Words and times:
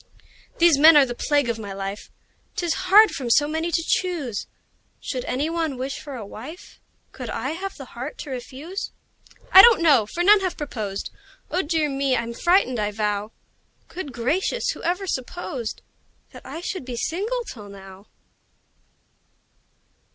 These 0.57 0.79
men 0.79 0.97
are 0.97 1.05
the 1.05 1.13
plague 1.13 1.47
of 1.47 1.59
my 1.59 1.73
life: 1.73 2.09
'Tis 2.55 2.73
hard 2.89 3.11
from 3.11 3.29
so 3.29 3.47
many 3.47 3.69
to 3.71 3.83
choose! 3.85 4.47
Should 4.99 5.23
any 5.25 5.47
one 5.47 5.77
wish 5.77 5.99
for 5.99 6.15
a 6.15 6.25
wife, 6.25 6.79
Could 7.11 7.29
I 7.29 7.51
have 7.51 7.77
the 7.77 7.85
heart 7.93 8.17
to 8.21 8.31
refuse? 8.31 8.89
I 9.51 9.61
don't 9.61 9.79
know 9.83 10.07
for 10.07 10.23
none 10.23 10.39
have 10.39 10.57
proposed 10.57 11.11
Oh, 11.51 11.61
dear 11.61 11.87
me! 11.87 12.17
I'm 12.17 12.33
frightened, 12.33 12.79
I 12.79 12.89
vow! 12.89 13.31
Good 13.89 14.11
gracious! 14.11 14.69
who 14.71 14.81
ever 14.81 15.05
supposed 15.05 15.83
That 16.31 16.43
I 16.43 16.61
should 16.61 16.83
be 16.83 16.95
single 16.97 17.43
till 17.43 17.69
now? 17.69 18.07